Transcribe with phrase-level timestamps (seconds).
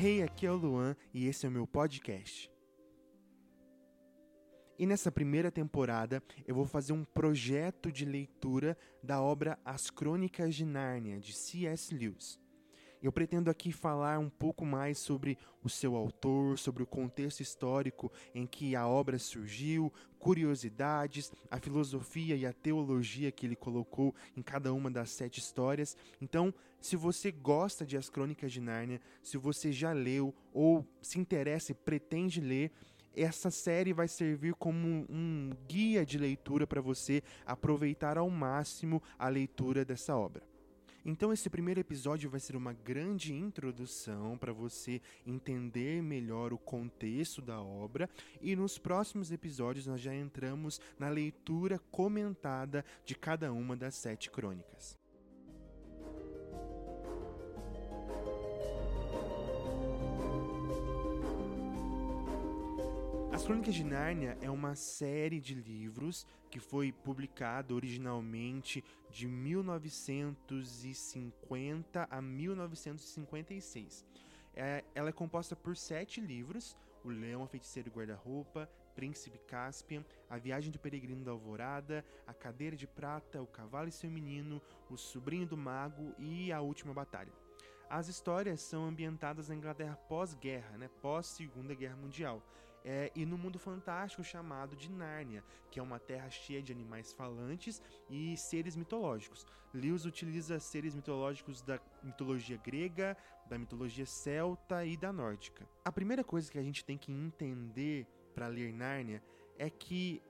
[0.00, 2.48] Hey, aqui é o Luan e esse é o meu podcast.
[4.78, 10.54] E nessa primeira temporada eu vou fazer um projeto de leitura da obra As Crônicas
[10.54, 11.92] de Nárnia, de C.S.
[11.92, 12.38] Lewis.
[13.00, 18.10] Eu pretendo aqui falar um pouco mais sobre o seu autor, sobre o contexto histórico
[18.34, 24.42] em que a obra surgiu, curiosidades, a filosofia e a teologia que ele colocou em
[24.42, 25.96] cada uma das sete histórias.
[26.20, 31.20] Então, se você gosta de As Crônicas de Nárnia, se você já leu ou se
[31.20, 32.72] interessa e pretende ler,
[33.14, 39.28] essa série vai servir como um guia de leitura para você aproveitar ao máximo a
[39.28, 40.57] leitura dessa obra.
[41.04, 47.40] Então, esse primeiro episódio vai ser uma grande introdução para você entender melhor o contexto
[47.40, 48.08] da obra,
[48.40, 54.30] e nos próximos episódios nós já entramos na leitura comentada de cada uma das sete
[54.30, 54.98] crônicas.
[63.38, 72.08] As Crônicas de Nárnia é uma série de livros que foi publicado originalmente de 1950
[72.10, 74.04] a 1956.
[74.56, 80.04] É, ela é composta por sete livros: O Leão, a Feiticeiro e Guarda-Roupa, Príncipe Caspian,
[80.28, 84.60] A Viagem do Peregrino da Alvorada, A Cadeira de Prata, O Cavalo e seu Menino,
[84.90, 87.32] O Sobrinho do Mago e A Última Batalha.
[87.88, 92.42] As histórias são ambientadas na Inglaterra pós-guerra, né, pós-Segunda Guerra Mundial
[92.90, 97.12] é, e no mundo fantástico chamado de Nárnia, que é uma terra cheia de animais
[97.12, 99.46] falantes e seres mitológicos.
[99.74, 103.14] Lewis utiliza seres mitológicos da mitologia grega,
[103.46, 105.68] da mitologia celta e da nórdica.
[105.84, 109.22] A primeira coisa que a gente tem que entender para ler Nárnia
[109.58, 110.22] é que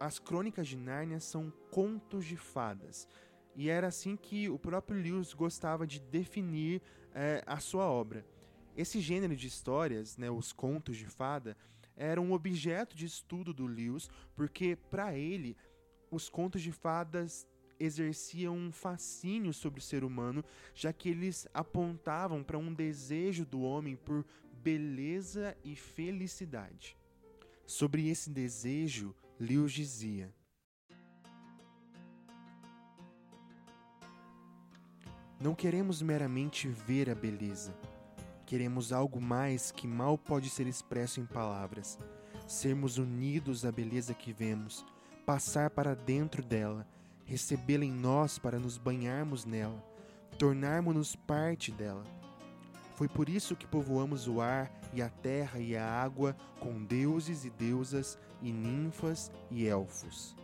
[0.00, 3.06] as crônicas de Nárnia são contos de fadas.
[3.54, 6.82] E era assim que o próprio Lewis gostava de definir
[7.14, 8.26] é, a sua obra.
[8.76, 11.56] Esse gênero de histórias, né, os contos de fada,
[11.96, 15.56] era um objeto de estudo do Lewis, porque para ele
[16.10, 17.46] os contos de fadas
[17.78, 20.44] exerciam um fascínio sobre o ser humano,
[20.74, 26.96] já que eles apontavam para um desejo do homem por beleza e felicidade.
[27.66, 30.32] Sobre esse desejo, Lewis dizia:
[35.40, 37.74] Não queremos meramente ver a beleza
[38.46, 41.98] Queremos algo mais que mal pode ser expresso em palavras.
[42.46, 44.84] Sermos unidos à beleza que vemos,
[45.24, 46.86] passar para dentro dela,
[47.24, 49.82] recebê-la em nós para nos banharmos nela,
[50.38, 52.04] tornarmos-nos parte dela.
[52.94, 57.44] Foi por isso que povoamos o ar e a terra e a água com deuses
[57.44, 60.36] e deusas e ninfas e elfos.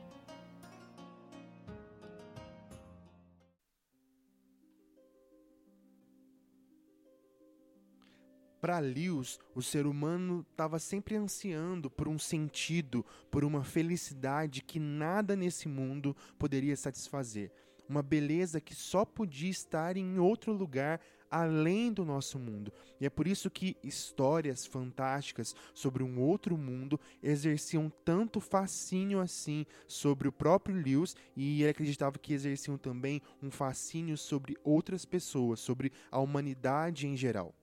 [8.61, 14.79] Para Lewis, o ser humano estava sempre ansiando por um sentido, por uma felicidade que
[14.79, 17.51] nada nesse mundo poderia satisfazer.
[17.89, 21.01] Uma beleza que só podia estar em outro lugar
[21.31, 22.71] além do nosso mundo.
[23.01, 29.65] E é por isso que histórias fantásticas sobre um outro mundo exerciam tanto fascínio assim
[29.89, 35.61] sobre o próprio Lewis e ele acreditava que exerciam também um fascínio sobre outras pessoas,
[35.61, 37.55] sobre a humanidade em geral.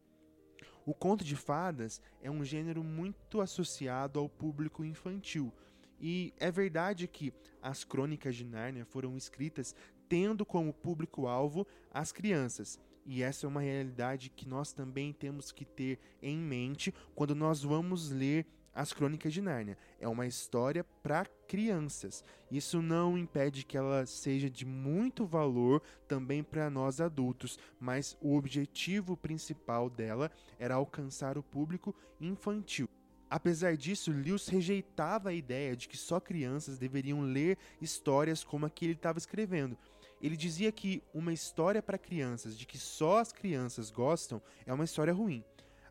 [0.88, 5.52] O conto de fadas é um gênero muito associado ao público infantil.
[6.00, 9.76] E é verdade que as crônicas de Nárnia foram escritas
[10.08, 12.80] tendo como público-alvo as crianças.
[13.06, 17.64] E essa é uma realidade que nós também temos que ter em mente quando nós
[17.64, 18.46] vamos ler
[18.78, 19.76] as Crônicas de Nárnia.
[20.00, 22.24] É uma história para crianças.
[22.52, 28.36] Isso não impede que ela seja de muito valor também para nós adultos, mas o
[28.36, 32.88] objetivo principal dela era alcançar o público infantil.
[33.28, 38.70] Apesar disso, Lewis rejeitava a ideia de que só crianças deveriam ler histórias como a
[38.70, 39.76] que ele estava escrevendo.
[40.22, 44.86] Ele dizia que uma história para crianças de que só as crianças gostam é uma
[44.86, 45.44] história ruim.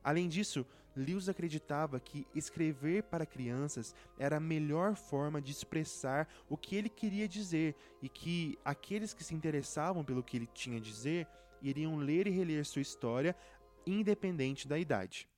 [0.05, 0.65] Além disso,
[0.97, 6.89] Lewis acreditava que escrever para crianças era a melhor forma de expressar o que ele
[6.89, 11.29] queria dizer e que aqueles que se interessavam pelo que ele tinha a dizer
[11.61, 13.37] iriam ler e reler sua história,
[13.87, 15.29] independente da idade.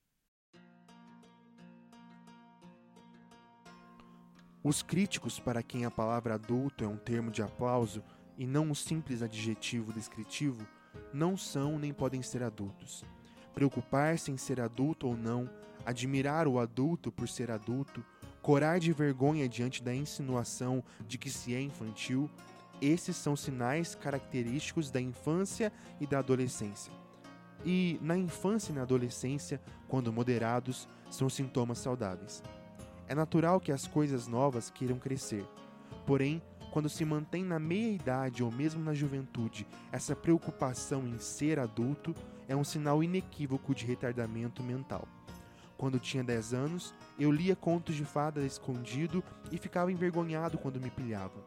[4.62, 8.05] Os críticos, para quem a palavra adulto é um termo de aplauso
[8.37, 10.66] e não um simples adjetivo descritivo,
[11.12, 13.05] não são nem podem ser adultos
[13.58, 15.50] preocupar-se em ser adulto ou não,
[15.84, 18.05] admirar o adulto por ser adulto,
[18.40, 22.31] corar de vergonha diante da insinuação de que se é infantil,
[22.81, 26.93] esses são sinais característicos da infância e da adolescência.
[27.64, 32.40] e na infância e na adolescência, quando moderados, são sintomas saudáveis.
[33.08, 35.44] É natural que as coisas novas queiram crescer,
[36.06, 36.40] porém,
[36.70, 42.14] quando se mantém na meia-idade ou mesmo na juventude essa preocupação em ser adulto,
[42.49, 45.06] é um sinal inequívoco de retardamento mental.
[45.77, 49.23] Quando tinha 10 anos, eu lia contos de fadas escondido
[49.53, 51.41] e ficava envergonhado quando me pilhavam.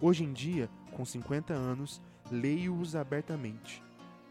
[0.00, 2.00] Hoje em dia, com 50 anos,
[2.30, 3.82] leio-os abertamente.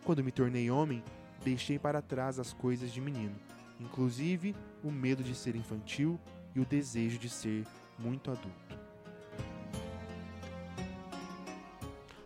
[0.06, 1.04] Quando me tornei homem,
[1.44, 3.36] deixei para trás as coisas de menino,
[3.80, 6.20] inclusive o medo de ser infantil
[6.56, 7.66] e o desejo de ser
[8.00, 8.83] muito adulto.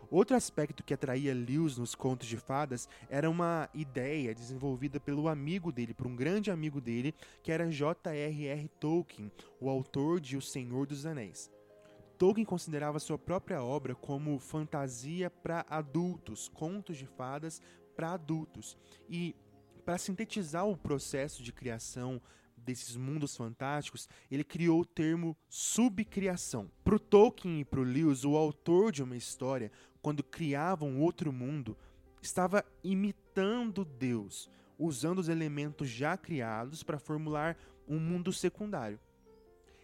[0.09, 5.71] Outro aspecto que atraía Lewis nos contos de fadas era uma ideia desenvolvida pelo amigo
[5.71, 7.13] dele, por um grande amigo dele,
[7.43, 8.69] que era J.R.R.
[8.79, 11.51] Tolkien, o autor de O Senhor dos Anéis.
[12.17, 17.61] Tolkien considerava sua própria obra como fantasia para adultos, contos de fadas
[17.95, 18.77] para adultos.
[19.09, 19.35] E
[19.85, 22.21] para sintetizar o processo de criação
[22.57, 26.69] desses mundos fantásticos, ele criou o termo subcriação.
[26.83, 29.71] Para o Tolkien e para o Lewis, o autor de uma história,
[30.07, 31.75] quando criava um outro mundo,
[32.21, 34.49] estava imitando Deus,
[34.79, 39.01] usando os elementos já criados para formular um mundo secundário.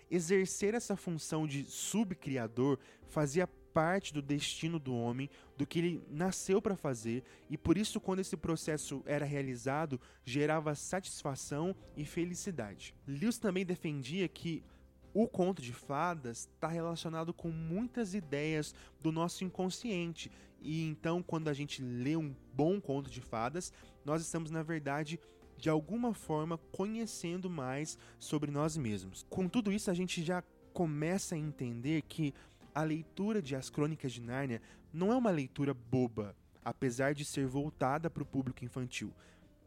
[0.09, 2.79] Exercer essa função de subcriador
[3.09, 7.99] fazia parte do destino do homem, do que ele nasceu para fazer, e por isso,
[7.99, 12.95] quando esse processo era realizado, gerava satisfação e felicidade.
[13.05, 14.63] Lewis também defendia que
[15.13, 20.31] o conto de fadas está relacionado com muitas ideias do nosso inconsciente.
[20.61, 23.71] E então, quando a gente lê um bom conto de fadas,
[24.03, 25.19] nós estamos, na verdade,
[25.57, 29.25] de alguma forma conhecendo mais sobre nós mesmos.
[29.29, 30.43] Com tudo isso, a gente já
[30.73, 32.33] começa a entender que
[32.73, 34.61] a leitura de As Crônicas de Nárnia
[34.91, 39.13] não é uma leitura boba, apesar de ser voltada para o público infantil.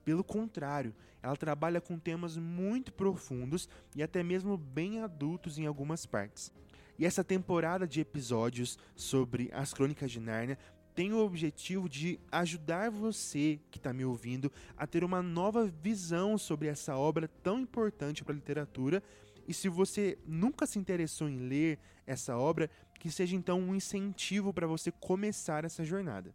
[0.07, 6.07] Pelo contrário, ela trabalha com temas muito profundos e até mesmo bem adultos em algumas
[6.07, 6.53] partes.
[6.97, 10.57] E essa temporada de episódios sobre as Crônicas de Nárnia
[10.95, 16.39] tem o objetivo de ajudar você que está me ouvindo a ter uma nova visão
[16.39, 19.03] sobre essa obra tão importante para a literatura.
[19.49, 24.55] E se você nunca se interessou em ler essa obra, que seja então um incentivo
[24.55, 26.33] para você começar essa jornada.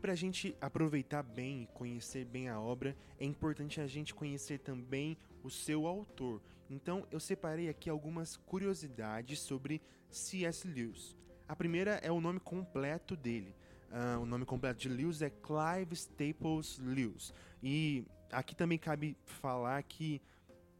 [0.00, 4.58] Para a gente aproveitar bem e conhecer bem a obra, é importante a gente conhecer
[4.58, 6.40] também o seu autor.
[6.68, 9.80] Então eu separei aqui algumas curiosidades sobre
[10.10, 10.66] C.S.
[10.66, 11.16] Lewis.
[11.46, 13.54] A primeira é o nome completo dele.
[13.90, 17.34] Uh, o nome completo de Lewis é Clive Staples Lewis.
[17.62, 20.22] E aqui também cabe falar que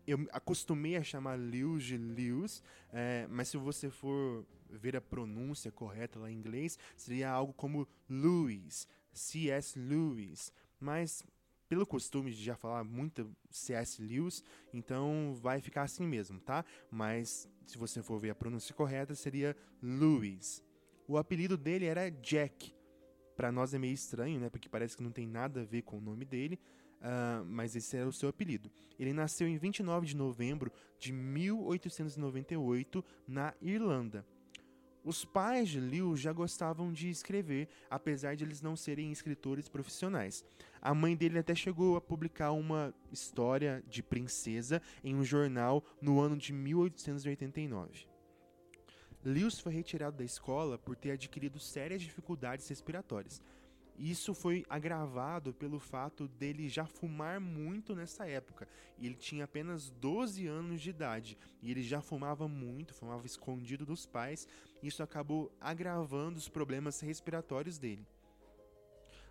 [0.07, 2.63] eu acostumei a chamar Lewis de Lewis,
[2.93, 7.87] é, mas se você for ver a pronúncia correta lá em inglês, seria algo como
[8.09, 8.89] Lewis.
[9.13, 9.79] C.S.
[9.79, 11.23] Lewis, mas
[11.69, 14.03] pelo costume de já falar muito C.S.
[14.03, 14.43] Lewis,
[14.73, 16.65] então vai ficar assim mesmo, tá?
[16.91, 20.65] Mas se você for ver a pronúncia correta, seria Lewis.
[21.07, 22.75] O apelido dele era Jack.
[23.37, 24.51] Para nós é meio estranho, né?
[24.51, 26.59] Porque parece que não tem nada a ver com o nome dele,
[27.01, 28.71] uh, mas esse era o seu apelido.
[28.99, 34.27] Ele nasceu em 29 de novembro de 1898 na Irlanda.
[35.03, 40.45] Os pais de Liu já gostavam de escrever, apesar de eles não serem escritores profissionais.
[40.83, 46.21] A mãe dele até chegou a publicar uma história de princesa em um jornal no
[46.21, 48.07] ano de 1889.
[49.25, 53.43] Lewis foi retirado da escola por ter adquirido sérias dificuldades respiratórias.
[54.01, 58.67] Isso foi agravado pelo fato dele já fumar muito nessa época.
[58.99, 64.07] Ele tinha apenas 12 anos de idade e ele já fumava muito, fumava escondido dos
[64.07, 64.49] pais.
[64.83, 68.07] Isso acabou agravando os problemas respiratórios dele.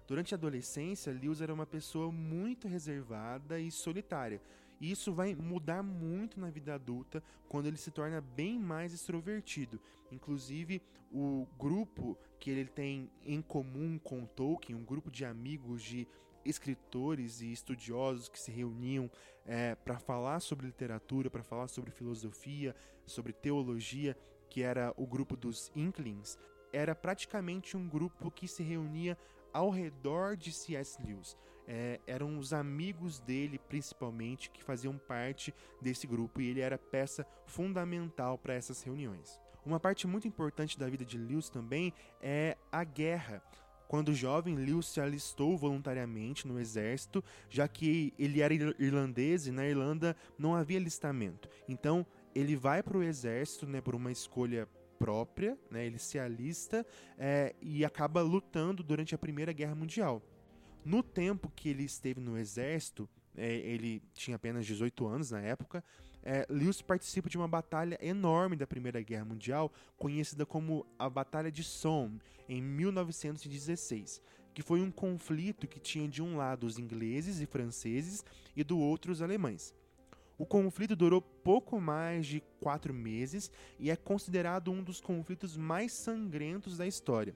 [0.07, 4.41] Durante a adolescência, Lewis era uma pessoa muito reservada e solitária.
[4.81, 9.79] E isso vai mudar muito na vida adulta quando ele se torna bem mais extrovertido.
[10.11, 16.07] Inclusive, o grupo que ele tem em comum com Tolkien, um grupo de amigos de
[16.45, 19.11] escritores e estudiosos que se reuniam
[19.45, 22.75] é, para falar sobre literatura, para falar sobre filosofia,
[23.05, 24.17] sobre teologia,
[24.49, 26.37] que era o grupo dos Inklings,
[26.71, 29.17] era praticamente um grupo que se reunia
[29.53, 31.01] ao redor de C.S.
[31.01, 31.37] Lewis.
[31.67, 37.25] É, eram os amigos dele, principalmente, que faziam parte desse grupo e ele era peça
[37.45, 39.39] fundamental para essas reuniões.
[39.65, 43.43] Uma parte muito importante da vida de Lewis também é a guerra.
[43.87, 49.65] Quando jovem, Lewis se alistou voluntariamente no exército, já que ele era irlandês e na
[49.67, 51.49] Irlanda não havia alistamento.
[51.67, 54.67] Então, ele vai para o exército né, por uma escolha
[54.97, 55.85] própria, né?
[55.85, 56.85] ele se alista
[57.17, 60.21] é, e acaba lutando durante a Primeira Guerra Mundial.
[60.83, 65.83] No tempo que ele esteve no exército, é, ele tinha apenas 18 anos na época,
[66.21, 71.51] é, Lewis participa de uma batalha enorme da Primeira Guerra Mundial, conhecida como a Batalha
[71.51, 74.21] de Somme, em 1916,
[74.53, 78.77] que foi um conflito que tinha de um lado os ingleses e franceses e do
[78.77, 79.73] outro os alemães.
[80.39, 85.91] O conflito durou pouco mais de quatro meses e é considerado um dos conflitos mais
[85.91, 87.35] sangrentos da história.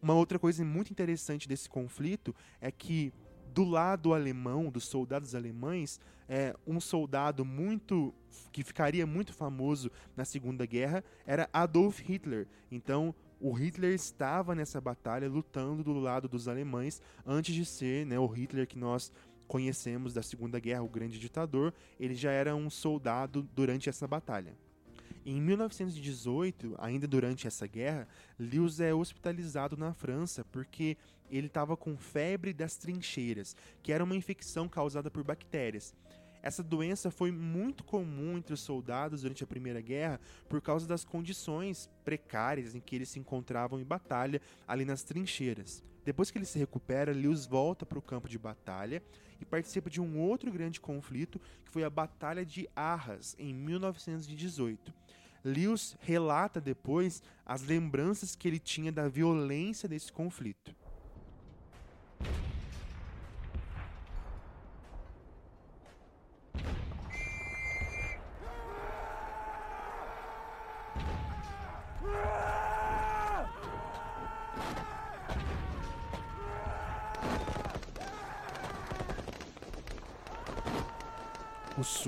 [0.00, 3.12] Uma outra coisa muito interessante desse conflito é que
[3.52, 5.98] do lado alemão, dos soldados alemães,
[6.28, 8.14] é, um soldado muito
[8.52, 12.46] que ficaria muito famoso na Segunda Guerra era Adolf Hitler.
[12.70, 18.18] Então, o Hitler estava nessa batalha lutando do lado dos alemães antes de ser né,
[18.18, 19.12] o Hitler que nós
[19.46, 21.72] conhecemos da Segunda Guerra, o grande ditador.
[21.98, 24.54] Ele já era um soldado durante essa batalha.
[25.24, 28.06] Em 1918, ainda durante essa guerra,
[28.38, 30.96] Lewis é hospitalizado na França porque
[31.28, 35.92] ele estava com febre das trincheiras, que era uma infecção causada por bactérias.
[36.40, 41.04] Essa doença foi muito comum entre os soldados durante a Primeira Guerra por causa das
[41.04, 45.82] condições precárias em que eles se encontravam em batalha ali nas trincheiras.
[46.06, 49.02] Depois que ele se recupera, Lewis volta para o campo de batalha
[49.40, 54.94] e participa de um outro grande conflito, que foi a Batalha de Arras, em 1918.
[55.44, 60.72] Lewis relata depois as lembranças que ele tinha da violência desse conflito.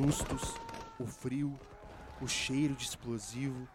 [0.08, 0.54] Sustos,
[0.98, 1.58] o frio,
[2.18, 3.68] o cheiro de explosivo,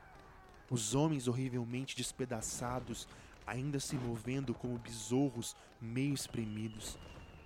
[0.68, 3.08] os homens horrivelmente despedaçados,
[3.46, 6.98] ainda se movendo como besouros meio espremidos,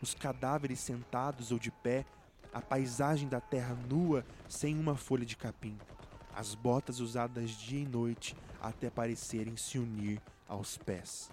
[0.01, 2.06] os cadáveres sentados ou de pé,
[2.53, 5.77] a paisagem da terra nua sem uma folha de capim,
[6.34, 11.29] as botas usadas dia e noite até parecerem se unir aos pés.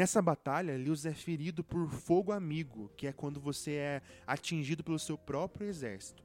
[0.00, 4.98] Nessa batalha, Lewis é ferido por fogo amigo, que é quando você é atingido pelo
[4.98, 6.22] seu próprio exército.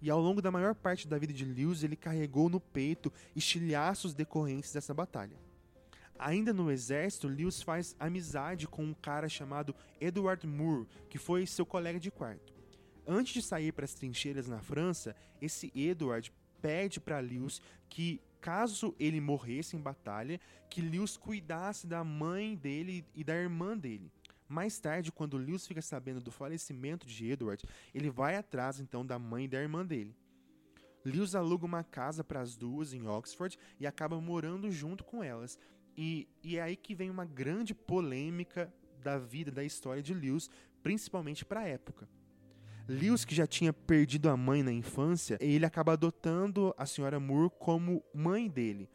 [0.00, 4.14] E ao longo da maior parte da vida de Lewis, ele carregou no peito estilhaços
[4.14, 5.36] decorrentes dessa batalha.
[6.16, 11.66] Ainda no exército, Lewis faz amizade com um cara chamado Edward Moore, que foi seu
[11.66, 12.54] colega de quarto.
[13.04, 18.94] Antes de sair para as trincheiras na França, esse Edward pede para Lewis que caso
[18.96, 24.08] ele morresse em batalha, que Lewis cuidasse da mãe dele e da irmã dele.
[24.48, 29.18] Mais tarde, quando Lewis fica sabendo do falecimento de Edward, ele vai atrás então da
[29.18, 30.14] mãe e da irmã dele.
[31.04, 35.58] Lewis aluga uma casa para as duas em Oxford e acaba morando junto com elas.
[35.96, 38.72] E, e é aí que vem uma grande polêmica
[39.02, 40.48] da vida, da história de Lewis,
[40.84, 42.08] principalmente para a época.
[42.88, 47.50] Lewis, que já tinha perdido a mãe na infância, ele acaba adotando a senhora Moore
[47.58, 48.88] como mãe dele.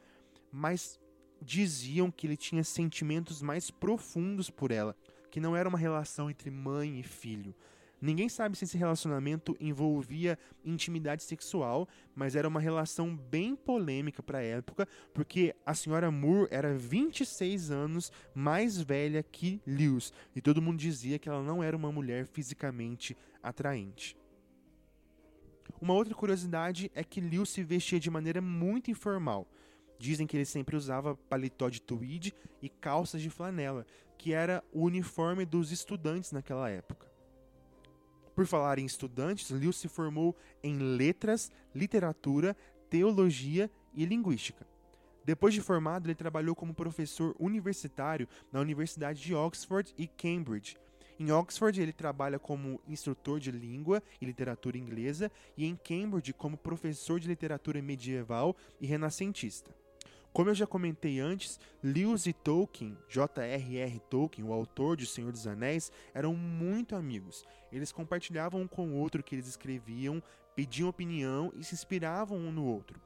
[0.51, 0.99] Mas
[1.41, 4.95] diziam que ele tinha sentimentos mais profundos por ela,
[5.29, 7.53] que não era uma relação entre mãe e filho.
[8.01, 14.39] Ninguém sabe se esse relacionamento envolvia intimidade sexual, mas era uma relação bem polêmica para
[14.39, 20.61] a época, porque a senhora Moore era 26 anos mais velha que Lewis, e todo
[20.61, 24.17] mundo dizia que ela não era uma mulher fisicamente atraente.
[25.79, 29.47] Uma outra curiosidade é que Lewis se vestia de maneira muito informal.
[29.99, 33.85] Dizem que ele sempre usava paletó de tweed e calças de flanela,
[34.17, 37.10] que era o uniforme dos estudantes naquela época.
[38.35, 42.55] Por falar em estudantes, Lewis se formou em letras, literatura,
[42.89, 44.65] teologia e linguística.
[45.23, 50.77] Depois de formado, ele trabalhou como professor universitário na Universidade de Oxford e Cambridge.
[51.19, 56.57] Em Oxford, ele trabalha como instrutor de língua e literatura inglesa e em Cambridge como
[56.57, 59.80] professor de literatura medieval e renascentista.
[60.33, 63.99] Como eu já comentei antes, Lewis e Tolkien, J.R.R.
[64.09, 67.43] Tolkien, o autor de Senhor dos Anéis, eram muito amigos.
[67.69, 70.23] Eles compartilhavam um com o outro o que eles escreviam,
[70.55, 72.97] pediam opinião e se inspiravam um no outro.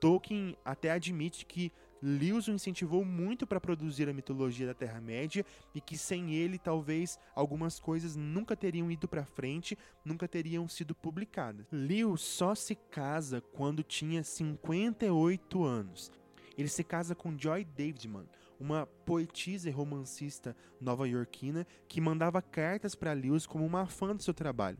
[0.00, 1.70] Tolkien até admite que
[2.02, 5.44] Lewis o incentivou muito para produzir a mitologia da Terra-média
[5.74, 10.94] e que sem ele talvez algumas coisas nunca teriam ido para frente, nunca teriam sido
[10.94, 11.66] publicadas.
[11.70, 16.10] Lewis só se casa quando tinha 58 anos
[16.56, 18.26] ele se casa com Joy Davidman,
[18.58, 24.34] uma poetisa e romancista nova-iorquina que mandava cartas para Lewis como uma fã do seu
[24.34, 24.78] trabalho.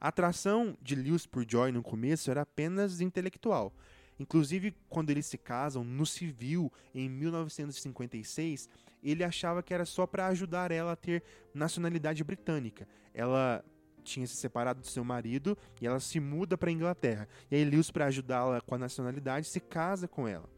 [0.00, 3.74] A atração de Lewis por Joy no começo era apenas intelectual.
[4.18, 8.68] Inclusive, quando eles se casam no civil em 1956,
[9.02, 11.22] ele achava que era só para ajudar ela a ter
[11.54, 12.86] nacionalidade britânica.
[13.14, 13.64] Ela
[14.02, 17.28] tinha se separado do seu marido e ela se muda para a Inglaterra.
[17.50, 20.48] E aí Lewis, para ajudá-la com a nacionalidade, se casa com ela.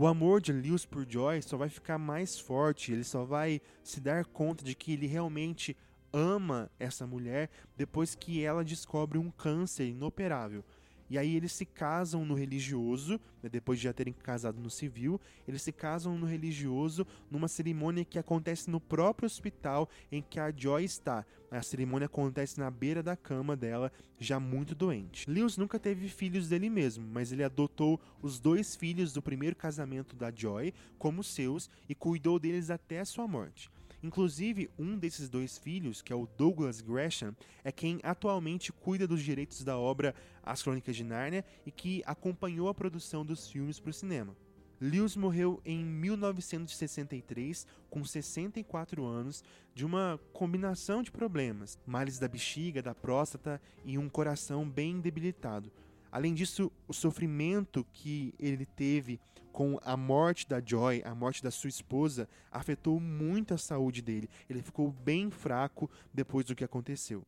[0.00, 4.00] O amor de Lewis por Joy só vai ficar mais forte, ele só vai se
[4.00, 5.76] dar conta de que ele realmente
[6.12, 10.64] ama essa mulher depois que ela descobre um câncer inoperável.
[11.10, 15.20] E aí eles se casam no religioso, né, depois de já terem casado no civil,
[15.46, 20.52] eles se casam no religioso numa cerimônia que acontece no próprio hospital em que a
[20.54, 21.24] Joy está.
[21.50, 25.30] A cerimônia acontece na beira da cama dela, já muito doente.
[25.30, 30.14] Lewis nunca teve filhos dele mesmo, mas ele adotou os dois filhos do primeiro casamento
[30.14, 33.70] da Joy como seus e cuidou deles até sua morte.
[34.02, 39.22] Inclusive, um desses dois filhos, que é o Douglas Gresham, é quem atualmente cuida dos
[39.22, 43.90] direitos da obra As Crônicas de Nárnia e que acompanhou a produção dos filmes para
[43.90, 44.36] o cinema.
[44.80, 49.42] Lewis morreu em 1963, com 64 anos,
[49.74, 55.72] de uma combinação de problemas: males da bexiga, da próstata e um coração bem debilitado.
[56.10, 59.20] Além disso, o sofrimento que ele teve
[59.52, 64.28] com a morte da Joy, a morte da sua esposa, afetou muito a saúde dele.
[64.48, 67.24] Ele ficou bem fraco depois do que aconteceu.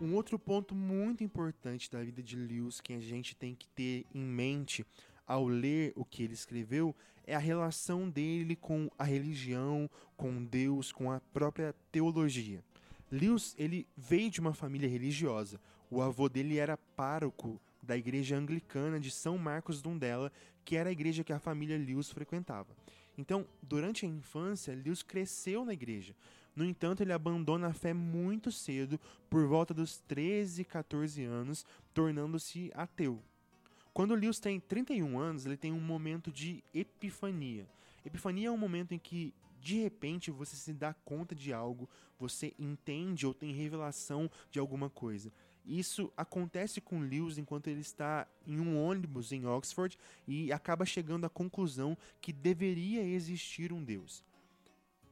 [0.00, 4.04] Um outro ponto muito importante da vida de Lewis que a gente tem que ter
[4.14, 4.84] em mente
[5.26, 6.94] ao ler o que ele escreveu
[7.26, 12.62] é a relação dele com a religião, com Deus, com a própria teologia.
[13.10, 15.60] Lewis ele veio de uma família religiosa.
[15.90, 20.32] O avô dele era pároco da igreja anglicana de São Marcos Dundela,
[20.64, 22.74] que era a igreja que a família Lewis frequentava.
[23.16, 26.14] Então, durante a infância, Lewis cresceu na igreja.
[26.56, 32.70] No entanto, ele abandona a fé muito cedo, por volta dos 13, 14 anos, tornando-se
[32.74, 33.22] ateu.
[33.94, 37.64] Quando Lewis tem 31 anos, ele tem um momento de epifania.
[38.04, 42.52] Epifania é um momento em que de repente você se dá conta de algo, você
[42.58, 45.32] entende ou tem revelação de alguma coisa.
[45.64, 51.24] Isso acontece com Lewis enquanto ele está em um ônibus em Oxford e acaba chegando
[51.24, 54.24] à conclusão que deveria existir um Deus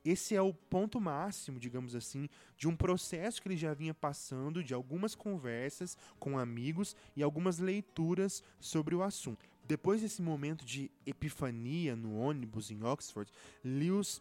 [0.04, 4.62] esse é o ponto máximo, digamos assim, de um processo que ele já vinha passando,
[4.62, 9.44] de algumas conversas com amigos e algumas leituras sobre o assunto.
[9.66, 13.30] Depois desse momento de epifania no ônibus em Oxford,
[13.64, 14.20] Lewis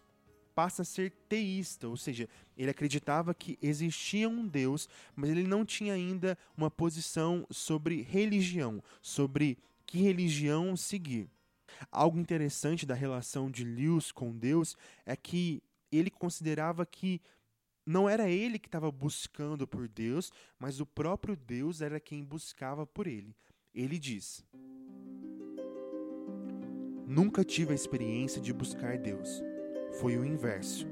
[0.53, 5.65] passa a ser teísta, ou seja, ele acreditava que existia um Deus, mas ele não
[5.65, 11.27] tinha ainda uma posição sobre religião, sobre que religião seguir.
[11.91, 17.21] Algo interessante da relação de Lewis com Deus é que ele considerava que
[17.85, 22.85] não era ele que estava buscando por Deus, mas o próprio Deus era quem buscava
[22.85, 23.35] por ele.
[23.73, 24.45] Ele diz:
[27.07, 29.41] Nunca tive a experiência de buscar Deus.
[29.99, 30.87] Foi o inverso.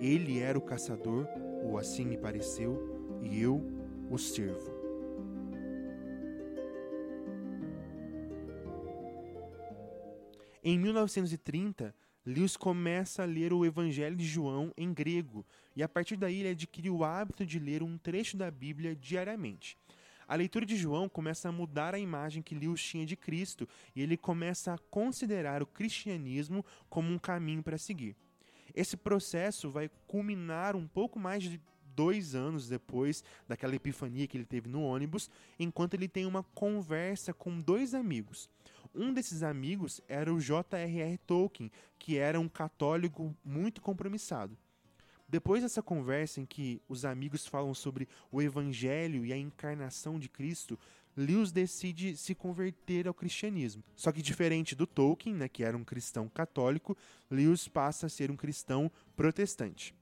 [0.00, 1.26] Ele era o caçador,
[1.64, 2.78] ou assim me pareceu,
[3.22, 3.60] e eu
[4.08, 4.78] o servo.
[10.62, 11.94] Em 1930,
[12.28, 16.50] Lewis começa a ler o Evangelho de João em grego, e a partir daí ele
[16.50, 19.78] adquire o hábito de ler um trecho da Bíblia diariamente.
[20.26, 24.02] A leitura de João começa a mudar a imagem que Lewis tinha de Cristo, e
[24.02, 28.14] ele começa a considerar o cristianismo como um caminho para seguir.
[28.74, 31.58] Esse processo vai culminar um pouco mais de
[31.96, 37.32] dois anos depois daquela epifania que ele teve no ônibus, enquanto ele tem uma conversa
[37.32, 38.50] com dois amigos.
[38.94, 41.18] Um desses amigos era o J.R.R.
[41.18, 44.56] Tolkien, que era um católico muito compromissado.
[45.28, 50.28] Depois dessa conversa em que os amigos falam sobre o evangelho e a encarnação de
[50.28, 50.78] Cristo,
[51.14, 53.84] Lewis decide se converter ao cristianismo.
[53.94, 56.96] Só que diferente do Tolkien, né, que era um cristão católico,
[57.30, 59.94] Lewis passa a ser um cristão protestante.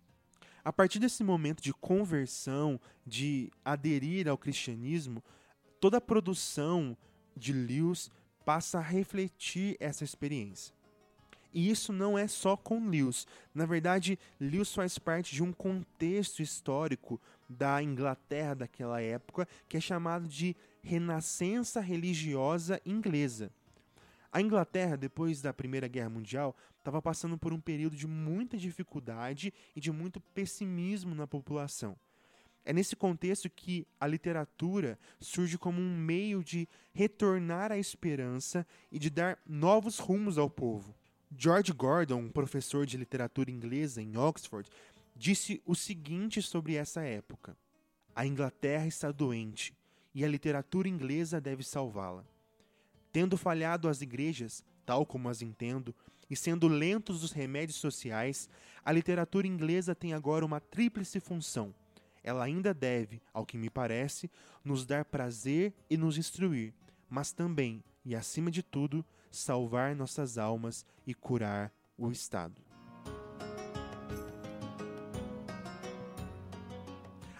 [0.63, 5.25] A partir desse momento de conversão, de aderir ao cristianismo,
[5.81, 6.97] toda a produção
[7.37, 8.11] de Lewis
[8.47, 10.73] passa a refletir essa experiência.
[11.53, 13.27] E isso não é só com Lewis.
[13.53, 19.81] Na verdade, Lewis faz parte de um contexto histórico da Inglaterra daquela época que é
[19.81, 23.51] chamado de Renascença Religiosa Inglesa.
[24.31, 29.53] A Inglaterra, depois da Primeira Guerra Mundial, estava passando por um período de muita dificuldade
[29.75, 31.97] e de muito pessimismo na população.
[32.69, 38.99] É nesse contexto que a literatura surge como um meio de retornar à esperança e
[38.99, 40.93] de dar novos rumos ao povo.
[41.39, 44.69] George Gordon, um professor de literatura inglesa em Oxford,
[45.15, 47.57] disse o seguinte sobre essa época:
[48.13, 49.73] A Inglaterra está doente
[50.13, 52.25] e a literatura inglesa deve salvá-la.
[53.13, 55.95] Tendo falhado as igrejas, tal como as entendo,
[56.29, 58.51] e sendo lentos os remédios sociais,
[58.85, 61.73] a literatura inglesa tem agora uma tríplice função
[62.27, 64.29] ela ainda deve, ao que me parece,
[64.65, 66.75] nos dar prazer e nos instruir,
[67.09, 72.61] mas também, e acima de tudo, salvar nossas almas e curar o Estado.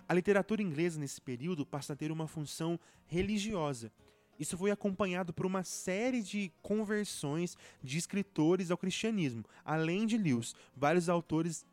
[0.09, 3.91] A literatura inglesa nesse período passa a ter uma função religiosa.
[4.39, 9.45] Isso foi acompanhado por uma série de conversões de escritores ao cristianismo.
[9.65, 11.67] Além de Lewis, vários autores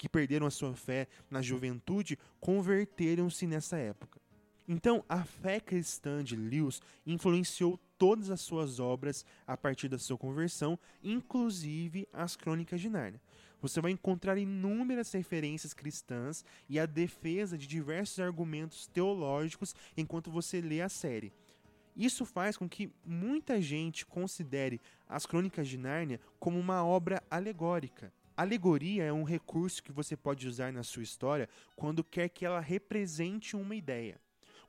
[0.00, 4.18] que perderam a sua fé na juventude converteram-se nessa época.
[4.66, 10.16] Então, a fé cristã de Lewis influenciou todas as suas obras a partir da sua
[10.16, 13.20] conversão, inclusive as Crônicas de Nárnia.
[13.60, 20.62] Você vai encontrar inúmeras referências cristãs e a defesa de diversos argumentos teológicos enquanto você
[20.62, 21.30] lê a série.
[21.94, 28.10] Isso faz com que muita gente considere as Crônicas de Nárnia como uma obra alegórica.
[28.36, 32.60] Alegoria é um recurso que você pode usar na sua história quando quer que ela
[32.60, 34.20] represente uma ideia.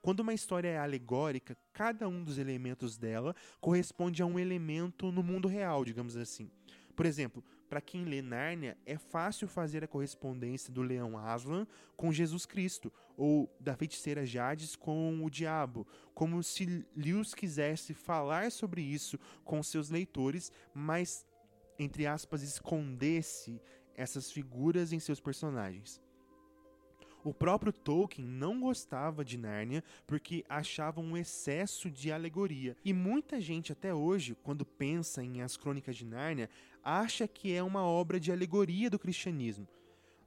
[0.02, 5.22] Quando uma história é alegórica, cada um dos elementos dela corresponde a um elemento no
[5.22, 6.50] mundo real, digamos assim.
[6.96, 12.12] Por exemplo, para quem lê Nárnia, é fácil fazer a correspondência do leão Aslan com
[12.12, 18.82] Jesus Cristo, ou da feiticeira Jades com o diabo, como se Lewis quisesse falar sobre
[18.82, 21.26] isso com seus leitores, mas
[21.84, 23.60] entre aspas, escondesse
[23.96, 26.02] essas figuras em seus personagens.
[27.24, 32.76] O próprio Tolkien não gostava de Nárnia porque achava um excesso de alegoria.
[32.84, 36.50] E muita gente até hoje, quando pensa em As Crônicas de Nárnia,
[36.84, 39.68] acha que é uma obra de alegoria do cristianismo.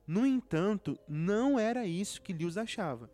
[0.07, 3.11] No entanto, não era isso que Lewis achava.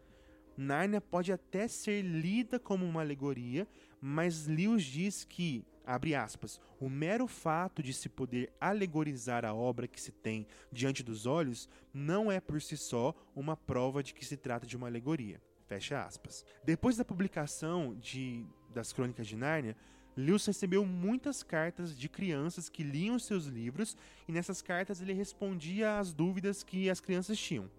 [0.57, 3.67] Nárnia pode até ser lida como uma alegoria,
[4.01, 9.89] mas Lewis diz que abre aspas, o mero fato de se poder alegorizar a obra
[9.89, 14.25] que se tem diante dos olhos não é por si só uma prova de que
[14.25, 15.41] se trata de uma alegoria.
[15.67, 16.45] Fecha aspas.
[16.65, 19.77] Depois da publicação de, das Crônicas de Nárnia,
[20.17, 23.97] Lewis recebeu muitas cartas de crianças que liam seus livros
[24.29, 27.71] e nessas cartas ele respondia às dúvidas que as crianças tinham.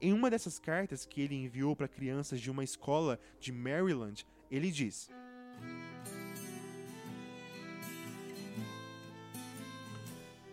[0.00, 4.70] Em uma dessas cartas que ele enviou para crianças de uma escola de Maryland, ele
[4.70, 5.10] diz: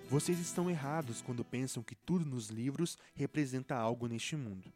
[0.10, 4.72] Vocês estão errados quando pensam que tudo nos livros representa algo neste mundo.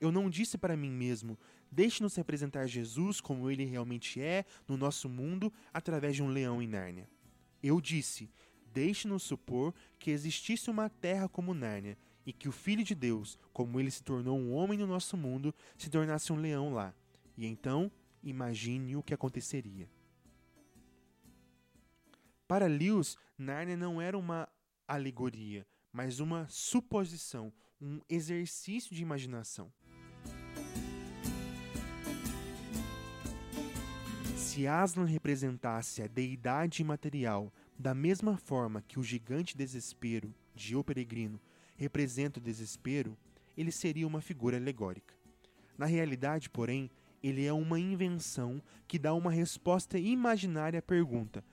[0.00, 1.38] Eu não disse para mim mesmo,
[1.70, 6.66] deixe-nos representar Jesus como ele realmente é no nosso mundo através de um leão em
[6.66, 7.08] Nárnia.
[7.62, 8.30] Eu disse,
[8.72, 13.80] deixe-nos supor que existisse uma terra como Nárnia e que o Filho de Deus, como
[13.80, 16.94] ele se tornou um homem no nosso mundo, se tornasse um leão lá.
[17.36, 17.90] E então,
[18.22, 19.88] imagine o que aconteceria.
[22.46, 24.48] Para Lewis, Nárnia não era uma
[24.86, 29.72] alegoria, mas uma suposição, um exercício de imaginação.
[34.36, 40.84] Se Aslan representasse a deidade imaterial da mesma forma que o gigante desespero de O
[40.84, 41.40] Peregrino
[41.76, 43.18] representa o desespero,
[43.56, 45.14] ele seria uma figura alegórica.
[45.76, 46.88] Na realidade, porém,
[47.22, 51.44] ele é uma invenção que dá uma resposta imaginária à pergunta: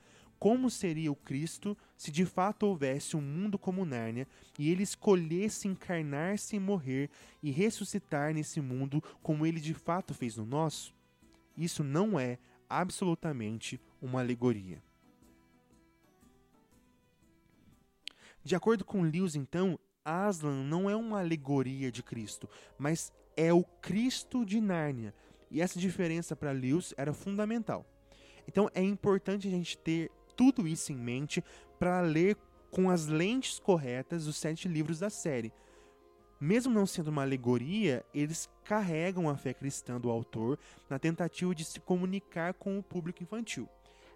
[0.41, 4.27] como seria o Cristo se de fato houvesse um mundo como Nárnia
[4.57, 7.11] e ele escolhesse encarnar-se e morrer
[7.43, 10.95] e ressuscitar nesse mundo como ele de fato fez no nosso?
[11.55, 14.81] Isso não é absolutamente uma alegoria.
[18.43, 22.49] De acordo com Lewis, então, Aslan não é uma alegoria de Cristo,
[22.79, 25.13] mas é o Cristo de Nárnia.
[25.51, 27.85] E essa diferença para Lewis era fundamental.
[28.47, 30.09] Então é importante a gente ter
[30.41, 31.43] tudo isso em mente
[31.77, 32.35] para ler
[32.71, 35.53] com as lentes corretas os sete livros da série.
[36.39, 40.57] Mesmo não sendo uma alegoria, eles carregam a fé cristã do autor
[40.89, 43.69] na tentativa de se comunicar com o público infantil.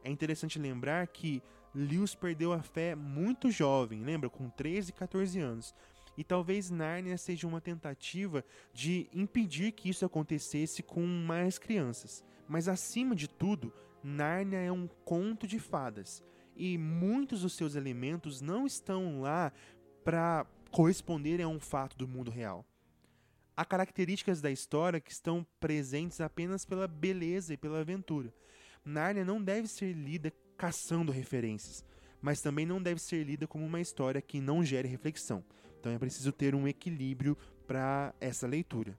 [0.04, 1.44] É interessante lembrar que
[1.76, 4.28] Lewis perdeu a fé muito jovem, lembra?
[4.28, 5.76] Com 13 e 14 anos.
[6.18, 12.26] E talvez Nárnia seja uma tentativa de impedir que isso acontecesse com mais crianças.
[12.48, 13.72] Mas acima de tudo,
[14.06, 16.24] Nárnia é um conto de fadas.
[16.56, 19.52] e muitos dos seus elementos não estão lá
[20.06, 22.66] para corresponderem a um fato do mundo real.
[23.58, 28.34] Há características da história que estão presentes apenas pela beleza e pela aventura.
[28.86, 31.84] Nárnia não deve ser lida caçando referências,
[32.22, 35.44] mas também não deve ser lida como uma história que não gere reflexão.
[35.80, 37.38] Então é preciso ter um equilíbrio
[37.68, 38.98] para essa leitura.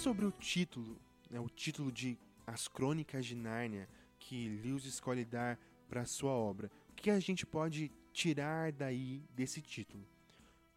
[0.00, 3.86] Sobre o título, né, o título de As Crônicas de Nárnia,
[4.18, 5.58] que Lewis escolhe dar
[5.90, 10.02] para sua obra, o que a gente pode tirar daí desse título?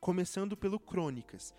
[0.01, 1.55] Começando pelo Crônicas.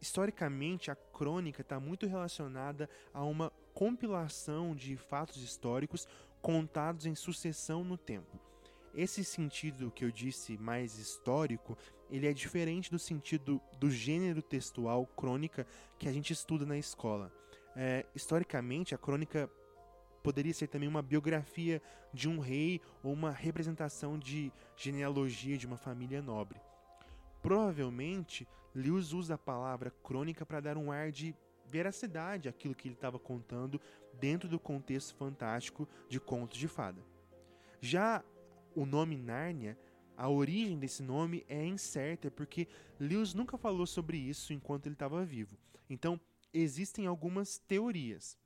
[0.00, 6.08] Historicamente, a crônica está muito relacionada a uma compilação de fatos históricos
[6.40, 8.40] contados em sucessão no tempo.
[8.94, 11.76] Esse sentido que eu disse mais histórico,
[12.10, 15.66] ele é diferente do sentido do gênero textual crônica
[15.98, 17.32] que a gente estuda na escola.
[17.74, 19.50] É, historicamente, a crônica
[20.22, 21.80] poderia ser também uma biografia
[22.12, 26.60] de um rei ou uma representação de genealogia de uma família nobre.
[27.42, 31.34] Provavelmente, Lewis usa a palavra crônica para dar um ar de
[31.68, 33.80] veracidade àquilo que ele estava contando
[34.14, 37.00] dentro do contexto fantástico de contos de fada.
[37.80, 38.24] Já
[38.74, 39.78] o nome Nárnia,
[40.16, 42.66] a origem desse nome é incerta porque
[42.98, 45.56] Lewis nunca falou sobre isso enquanto ele estava vivo.
[45.88, 46.18] Então,
[46.52, 48.38] existem algumas teorias.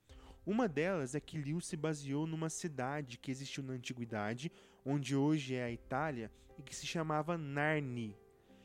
[0.45, 4.51] Uma delas é que Lewis se baseou numa cidade que existiu na antiguidade,
[4.85, 8.17] onde hoje é a Itália, e que se chamava Narni.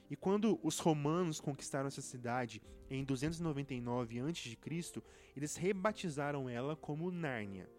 [0.09, 5.01] E quando os romanos conquistaram essa cidade em 299 a.C.,
[5.35, 7.69] eles rebatizaram ela como Nárnia.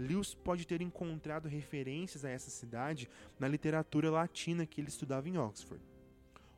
[0.00, 3.08] Lewis pode ter encontrado referências a essa cidade
[3.38, 5.82] na literatura latina que ele estudava em Oxford.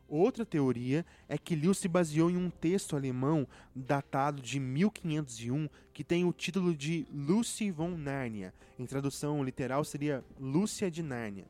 [0.08, 6.04] Outra teoria é que Lewis se baseou em um texto alemão datado de 1501 que
[6.04, 8.52] tem o título de Lucy von Narnia.
[8.78, 11.46] Em tradução literal seria Lúcia de Nárnia.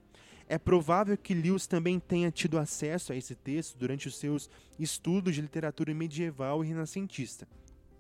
[0.48, 5.35] É provável que Lewis também tenha tido acesso a esse texto durante os seus estudos
[5.35, 7.48] de literatura medieval e renascentista.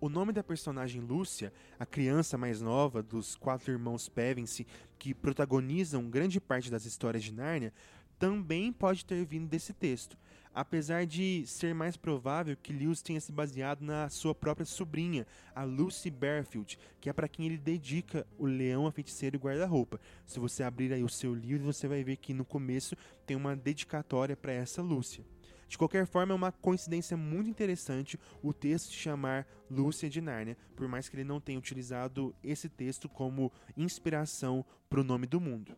[0.02, 4.66] O nome da personagem Lúcia, a criança mais nova dos quatro irmãos Pevensey
[4.98, 7.72] que protagonizam grande parte das histórias de Nárnia,
[8.18, 10.18] também pode ter vindo desse texto,
[10.52, 15.62] apesar de ser mais provável que Lewis tenha se baseado na sua própria sobrinha, a
[15.62, 20.00] Lucy Bearfield, que é para quem ele dedica o Leão, a Feiticeira e o Guarda-Roupa.
[20.26, 23.54] Se você abrir aí o seu livro, você vai ver que no começo tem uma
[23.54, 25.24] dedicatória para essa Lúcia.
[25.72, 30.86] De qualquer forma, é uma coincidência muito interessante o texto chamar Lúcia de Nárnia, por
[30.86, 35.74] mais que ele não tenha utilizado esse texto como inspiração para o nome do mundo.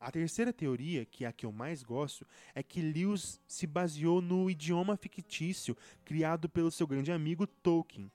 [0.00, 4.20] A terceira teoria, que é a que eu mais gosto, é que Lewis se baseou
[4.20, 8.10] no idioma fictício criado pelo seu grande amigo Tolkien.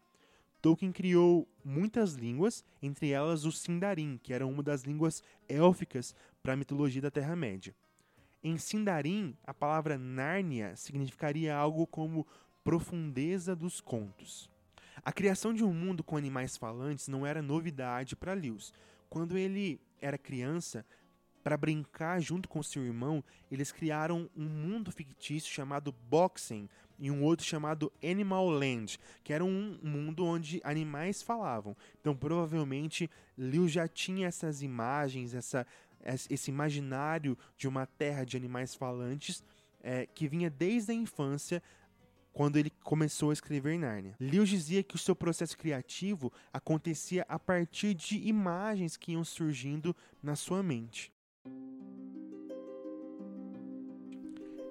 [0.61, 6.51] Tolkien criou muitas línguas, entre elas o Sindarin, que era uma das línguas élficas para
[6.51, 7.73] a mitologia da Terra-média.
[8.43, 12.27] Em Sindarin, a palavra Nárnia significaria algo como
[12.61, 14.49] profundeza dos contos.
[15.01, 18.73] A criação de um mundo com animais falantes não era novidade para Lewis.
[19.09, 20.85] Quando ele era criança,
[21.43, 27.21] para brincar junto com seu irmão, eles criaram um mundo fictício chamado Boxing e um
[27.23, 31.75] outro chamado Animal Land, que era um mundo onde animais falavam.
[31.99, 35.67] Então, provavelmente, Lewis já tinha essas imagens, essa
[36.05, 39.43] esse imaginário de uma terra de animais falantes
[39.81, 41.61] é, que vinha desde a infância
[42.31, 44.15] quando ele começou a escrever Nárnia.
[44.19, 49.95] Lewis dizia que o seu processo criativo acontecia a partir de imagens que iam surgindo
[50.21, 51.13] na sua mente.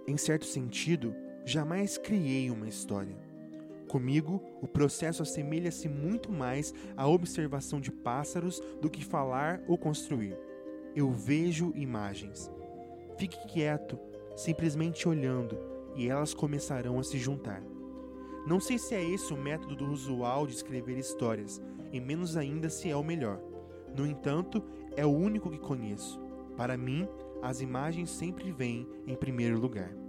[0.07, 1.15] Em certo sentido,
[1.45, 3.17] jamais criei uma história.
[3.89, 10.37] Comigo, o processo assemelha-se muito mais à observação de pássaros do que falar ou construir
[10.95, 12.51] eu vejo imagens.
[13.17, 13.99] Fique quieto,
[14.37, 15.59] simplesmente olhando,
[15.95, 17.63] e elas começarão a se juntar.
[18.47, 22.91] Não sei se é esse o método usual de escrever histórias, e menos ainda se
[22.91, 23.41] é o melhor.
[23.97, 24.63] No entanto,
[24.97, 26.21] é o único que conheço.
[26.57, 27.09] Para mim,
[27.43, 30.02] as imagens sempre vêm em primeiro lugar.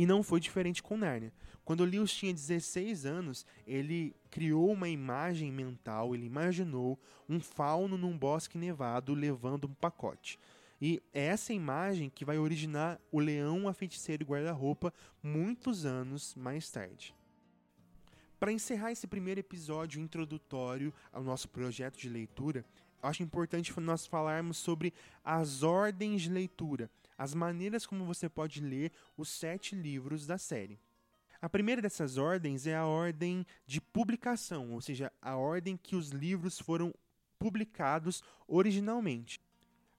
[0.00, 1.30] E não foi diferente com Nárnia.
[1.62, 8.16] Quando Lewis tinha 16 anos, ele criou uma imagem mental, ele imaginou um fauno num
[8.16, 10.38] bosque nevado levando um pacote.
[10.80, 14.90] E é essa imagem que vai originar o leão, a feiticeira e guarda-roupa
[15.22, 17.14] muitos anos mais tarde.
[18.38, 22.64] Para encerrar esse primeiro episódio introdutório ao nosso projeto de leitura,
[23.02, 28.90] acho importante nós falarmos sobre as ordens de leitura as maneiras como você pode ler
[29.14, 30.80] os sete livros da série.
[31.38, 36.08] A primeira dessas ordens é a ordem de publicação, ou seja, a ordem que os
[36.08, 36.94] livros foram
[37.38, 39.38] publicados originalmente.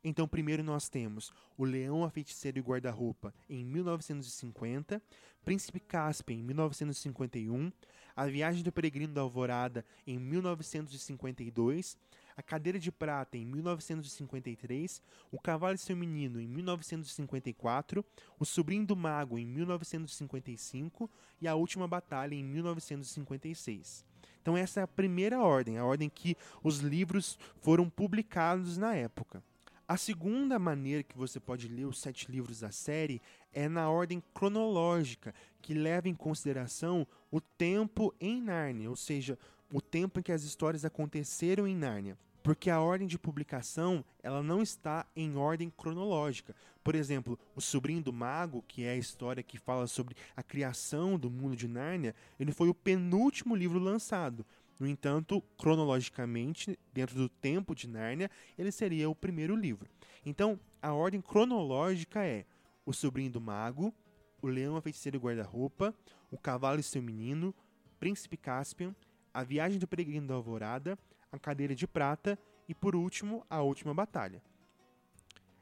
[0.03, 4.99] Então, primeiro nós temos O Leão, a Feiticeira e o Guarda-Roupa, em 1950,
[5.45, 7.71] Príncipe Caspian, em 1951,
[8.15, 11.95] A Viagem do Peregrino da Alvorada, em 1952,
[12.41, 14.99] A Cadeira de Prata, em 1953,
[15.31, 18.03] O Cavalo e seu Menino, em 1954,
[18.39, 21.07] O Sobrinho do Mago, em 1955
[21.39, 24.03] e A Última Batalha, em 1956.
[24.41, 29.43] Então, essa é a primeira ordem, a ordem que os livros foram publicados na época.
[29.87, 33.21] A segunda maneira que você pode ler os sete livros da série
[33.53, 39.37] é na ordem cronológica, que leva em consideração o tempo em Nárnia, ou seja,
[39.71, 42.17] o tempo em que as histórias aconteceram em Nárnia.
[42.43, 46.55] Porque a ordem de publicação ela não está em ordem cronológica.
[46.83, 51.19] Por exemplo, O Sobrinho do Mago, que é a história que fala sobre a criação
[51.19, 54.45] do mundo de Nárnia, ele foi o penúltimo livro lançado.
[54.79, 59.87] No entanto, cronologicamente, dentro do tempo de Nárnia, ele seria o primeiro livro.
[60.25, 62.45] Então, a ordem cronológica é
[62.83, 63.93] O Sobrinho do Mago,
[64.41, 65.93] O Leão, a Feiticeira e o Guarda-Roupa,
[66.31, 67.53] O Cavalo e seu Menino,
[67.99, 68.95] Príncipe Caspian,
[69.31, 70.97] A Viagem do Peregrino da Alvorada,
[71.31, 74.41] A Cadeira de Prata e, por último, A Última Batalha.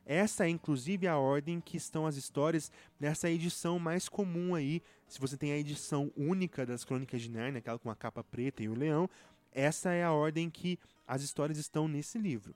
[0.05, 4.81] Essa é inclusive a ordem que estão as histórias nessa edição mais comum aí.
[5.07, 8.63] Se você tem a edição única das Crônicas de Narnia, aquela com a capa preta
[8.63, 9.07] e o leão,
[9.51, 12.55] essa é a ordem que as histórias estão nesse livro.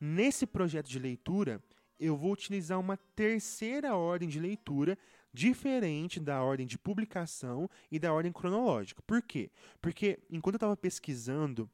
[0.00, 1.62] Nesse projeto de leitura,
[1.98, 4.96] eu vou utilizar uma terceira ordem de leitura
[5.32, 9.02] diferente da ordem de publicação e da ordem cronológica.
[9.06, 9.50] Por quê?
[9.78, 11.70] Porque enquanto eu estava pesquisando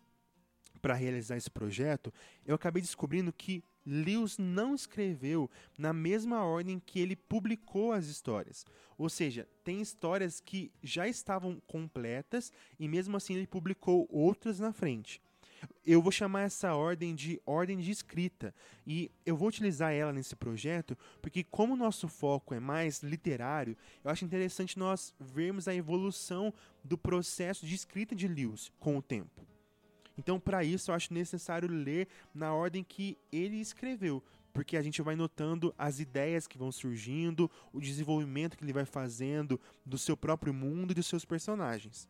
[0.86, 2.14] para realizar esse projeto,
[2.46, 8.64] eu acabei descobrindo que Lewis não escreveu na mesma ordem que ele publicou as histórias.
[8.96, 14.72] Ou seja, tem histórias que já estavam completas e mesmo assim ele publicou outras na
[14.72, 15.20] frente.
[15.84, 18.54] Eu vou chamar essa ordem de ordem de escrita
[18.86, 23.76] e eu vou utilizar ela nesse projeto porque, como o nosso foco é mais literário,
[24.04, 29.02] eu acho interessante nós vermos a evolução do processo de escrita de Lewis com o
[29.02, 29.55] tempo.
[30.18, 35.02] Então, para isso, eu acho necessário ler na ordem que ele escreveu, porque a gente
[35.02, 40.16] vai notando as ideias que vão surgindo, o desenvolvimento que ele vai fazendo do seu
[40.16, 42.08] próprio mundo e dos seus personagens.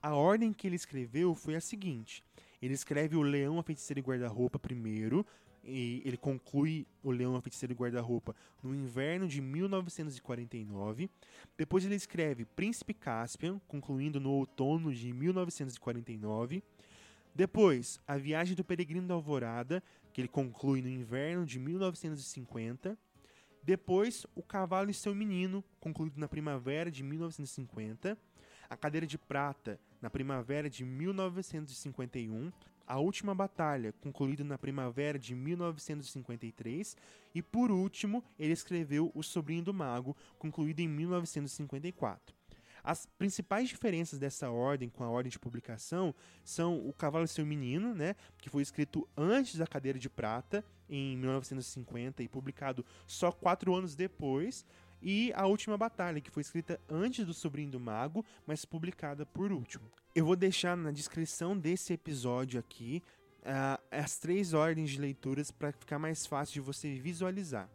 [0.00, 2.22] A ordem que ele escreveu foi a seguinte:
[2.60, 5.26] ele escreve o Leão, a Feiticeira e Guarda-Roupa primeiro,
[5.64, 11.08] e ele conclui o Leão, a Feiticeira e Guarda-Roupa no inverno de 1949.
[11.56, 16.62] Depois ele escreve Príncipe Caspian, concluindo no outono de 1949.
[17.34, 22.98] Depois, A Viagem do Peregrino da Alvorada, que ele conclui no inverno de 1950.
[23.62, 28.18] Depois, O Cavalo e seu Menino, concluído na primavera de 1950.
[28.68, 32.52] A Cadeira de Prata, na primavera de 1951.
[32.86, 36.96] A Última Batalha, concluído na primavera de 1953.
[37.34, 42.41] E por último, ele escreveu O Sobrinho do Mago, concluído em 1954.
[42.84, 46.14] As principais diferenças dessa ordem com a ordem de publicação
[46.44, 50.64] são O Cavalo e seu Menino, né, que foi escrito antes da Cadeira de Prata,
[50.88, 54.66] em 1950, e publicado só quatro anos depois,
[55.00, 59.52] e A Última Batalha, que foi escrita antes do Sobrinho do Mago, mas publicada por
[59.52, 59.90] último.
[60.14, 63.02] Eu vou deixar na descrição desse episódio aqui
[63.40, 67.68] uh, as três ordens de leituras para ficar mais fácil de você visualizar.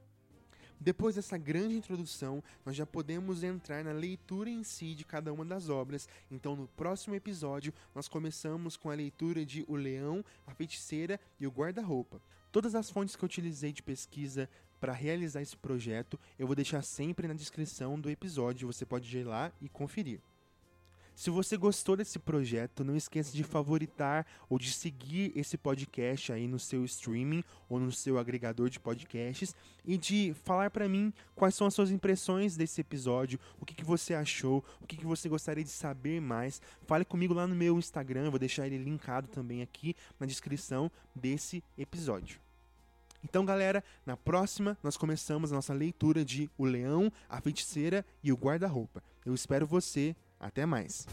[0.79, 5.43] Depois dessa grande introdução, nós já podemos entrar na leitura em si de cada uma
[5.43, 6.07] das obras.
[6.29, 11.47] Então, no próximo episódio, nós começamos com a leitura de O Leão, a Feiticeira e
[11.47, 12.21] o Guarda-Roupa.
[12.51, 16.83] Todas as fontes que eu utilizei de pesquisa para realizar esse projeto, eu vou deixar
[16.83, 20.21] sempre na descrição do episódio, você pode ir lá e conferir.
[21.17, 26.47] Se você gostou desse projeto, não esqueça de favoritar ou de seguir esse podcast aí
[26.47, 31.55] no seu streaming ou no seu agregador de podcasts e de falar para mim quais
[31.55, 35.27] são as suas impressões desse episódio, o que, que você achou, o que, que você
[35.27, 36.61] gostaria de saber mais.
[36.85, 41.63] Fale comigo lá no meu Instagram, vou deixar ele linkado também aqui na descrição desse
[41.79, 42.39] episódio.
[43.23, 48.31] Então, galera, na próxima nós começamos a nossa leitura de O Leão, a Feiticeira e
[48.31, 49.01] o Guarda-Roupa.
[49.25, 51.05] Eu espero você até mais!